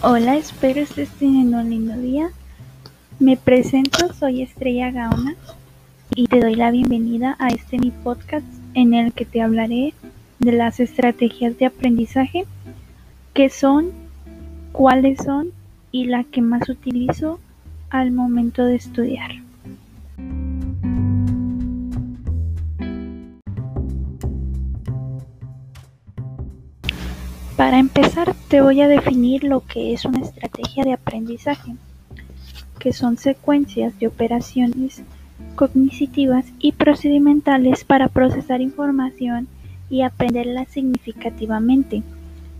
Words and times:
Hola, 0.00 0.36
espero 0.36 0.80
estés 0.80 1.08
teniendo 1.18 1.58
un 1.58 1.70
lindo 1.70 1.96
día. 1.96 2.30
Me 3.18 3.36
presento, 3.36 4.14
soy 4.14 4.42
Estrella 4.42 4.92
Gaona 4.92 5.34
y 6.14 6.28
te 6.28 6.38
doy 6.38 6.54
la 6.54 6.70
bienvenida 6.70 7.34
a 7.40 7.48
este 7.48 7.80
mi 7.80 7.90
podcast 7.90 8.46
en 8.74 8.94
el 8.94 9.12
que 9.12 9.24
te 9.24 9.42
hablaré 9.42 9.94
de 10.38 10.52
las 10.52 10.78
estrategias 10.78 11.58
de 11.58 11.66
aprendizaje, 11.66 12.44
qué 13.34 13.50
son, 13.50 13.90
cuáles 14.70 15.18
son 15.18 15.50
y 15.90 16.04
la 16.04 16.22
que 16.22 16.42
más 16.42 16.68
utilizo 16.68 17.40
al 17.90 18.12
momento 18.12 18.64
de 18.66 18.76
estudiar. 18.76 19.47
Para 27.58 27.80
empezar, 27.80 28.36
te 28.46 28.60
voy 28.60 28.82
a 28.82 28.86
definir 28.86 29.42
lo 29.42 29.66
que 29.66 29.92
es 29.92 30.04
una 30.04 30.20
estrategia 30.20 30.84
de 30.84 30.92
aprendizaje, 30.92 31.74
que 32.78 32.92
son 32.92 33.16
secuencias 33.16 33.98
de 33.98 34.06
operaciones 34.06 35.02
cognitivas 35.56 36.46
y 36.60 36.70
procedimentales 36.70 37.82
para 37.82 38.06
procesar 38.06 38.60
información 38.60 39.48
y 39.90 40.02
aprenderla 40.02 40.66
significativamente. 40.66 42.04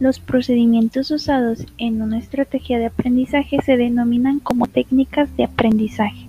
Los 0.00 0.18
procedimientos 0.18 1.12
usados 1.12 1.64
en 1.78 2.02
una 2.02 2.18
estrategia 2.18 2.80
de 2.80 2.86
aprendizaje 2.86 3.58
se 3.64 3.76
denominan 3.76 4.40
como 4.40 4.66
técnicas 4.66 5.28
de 5.36 5.44
aprendizaje. 5.44 6.26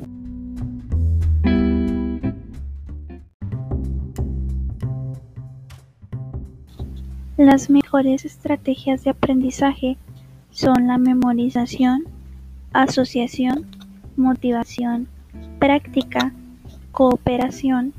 Las 7.39 7.69
mejores 7.69 8.25
estrategias 8.25 9.05
de 9.05 9.11
aprendizaje 9.11 9.97
son 10.51 10.87
la 10.87 10.97
memorización, 10.97 12.03
asociación, 12.73 13.65
motivación, 14.17 15.07
práctica, 15.57 16.33
cooperación, 16.91 17.93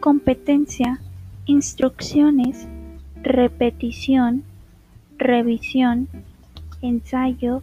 competencia, 0.00 0.98
instrucciones, 1.44 2.66
repetición, 3.22 4.44
revisión, 5.18 6.08
ensayo, 6.80 7.62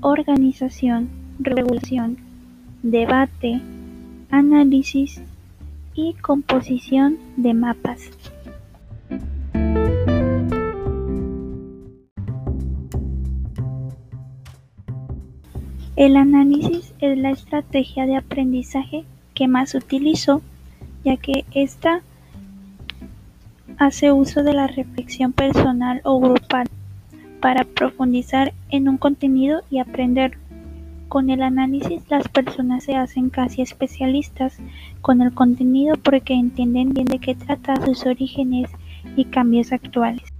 organización, 0.00 1.08
regulación, 1.40 2.18
debate, 2.84 3.60
análisis 4.30 5.22
y 5.96 6.14
composición 6.22 7.18
de 7.36 7.52
mapas. 7.52 8.12
El 15.94 16.16
análisis 16.16 16.94
es 17.00 17.18
la 17.18 17.30
estrategia 17.30 18.06
de 18.06 18.16
aprendizaje 18.16 19.04
que 19.34 19.46
más 19.46 19.74
utilizo, 19.74 20.40
ya 21.04 21.18
que 21.18 21.44
ésta 21.52 22.00
hace 23.76 24.10
uso 24.10 24.42
de 24.42 24.54
la 24.54 24.68
reflexión 24.68 25.32
personal 25.32 26.00
o 26.04 26.18
grupal 26.18 26.66
para 27.42 27.64
profundizar 27.64 28.54
en 28.70 28.88
un 28.88 28.96
contenido 28.96 29.62
y 29.70 29.80
aprender. 29.80 30.38
Con 31.08 31.28
el 31.28 31.42
análisis 31.42 32.00
las 32.08 32.26
personas 32.26 32.84
se 32.84 32.96
hacen 32.96 33.28
casi 33.28 33.60
especialistas 33.60 34.56
con 35.02 35.20
el 35.20 35.34
contenido 35.34 35.96
porque 35.98 36.32
entienden 36.32 36.94
bien 36.94 37.06
de 37.06 37.18
qué 37.18 37.34
trata 37.34 37.84
sus 37.84 38.06
orígenes 38.06 38.70
y 39.14 39.26
cambios 39.26 39.72
actuales. 39.72 40.31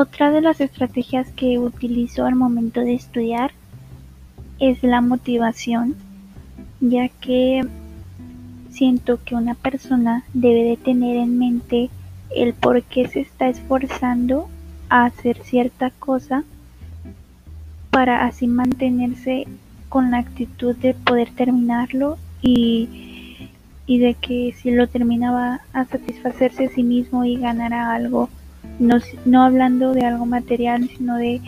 Otra 0.00 0.30
de 0.30 0.40
las 0.40 0.62
estrategias 0.62 1.28
que 1.32 1.58
utilizo 1.58 2.24
al 2.24 2.34
momento 2.34 2.80
de 2.80 2.94
estudiar 2.94 3.50
es 4.58 4.82
la 4.82 5.02
motivación, 5.02 5.94
ya 6.80 7.10
que 7.10 7.66
siento 8.70 9.22
que 9.22 9.34
una 9.34 9.54
persona 9.54 10.24
debe 10.32 10.64
de 10.64 10.78
tener 10.78 11.18
en 11.18 11.38
mente 11.38 11.90
el 12.34 12.54
por 12.54 12.82
qué 12.84 13.08
se 13.08 13.20
está 13.20 13.50
esforzando 13.50 14.48
a 14.88 15.04
hacer 15.04 15.36
cierta 15.44 15.90
cosa 15.90 16.44
para 17.90 18.24
así 18.24 18.46
mantenerse 18.46 19.46
con 19.90 20.12
la 20.12 20.16
actitud 20.20 20.74
de 20.76 20.94
poder 20.94 21.30
terminarlo 21.32 22.16
y, 22.40 23.50
y 23.84 23.98
de 23.98 24.14
que 24.14 24.54
si 24.56 24.70
lo 24.70 24.88
terminaba 24.88 25.60
a 25.74 25.84
satisfacerse 25.84 26.64
a 26.64 26.70
sí 26.70 26.84
mismo 26.84 27.26
y 27.26 27.36
ganara 27.36 27.92
algo 27.92 28.30
no, 28.78 28.98
no 29.24 29.42
hablando 29.42 29.92
de 29.92 30.04
algo 30.04 30.26
material, 30.26 30.88
sino 30.96 31.16
de 31.16 31.40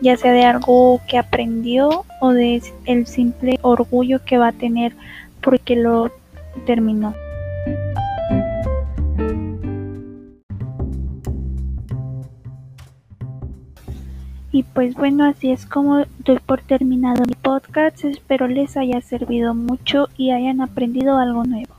ya 0.00 0.16
sea 0.16 0.32
de 0.32 0.44
algo 0.44 1.00
que 1.08 1.18
aprendió 1.18 2.04
o 2.20 2.32
de 2.32 2.62
el 2.84 3.06
simple 3.06 3.58
orgullo 3.62 4.24
que 4.24 4.38
va 4.38 4.48
a 4.48 4.52
tener 4.52 4.94
porque 5.40 5.76
lo 5.76 6.12
terminó. 6.66 7.14
Y 14.50 14.62
pues 14.62 14.94
bueno, 14.94 15.24
así 15.24 15.52
es 15.52 15.66
como 15.66 16.04
doy 16.24 16.38
por 16.44 16.62
terminado 16.62 17.22
mi 17.26 17.34
podcast. 17.34 18.04
Espero 18.04 18.48
les 18.48 18.76
haya 18.76 19.00
servido 19.02 19.54
mucho 19.54 20.08
y 20.16 20.30
hayan 20.30 20.60
aprendido 20.60 21.18
algo 21.18 21.44
nuevo. 21.44 21.77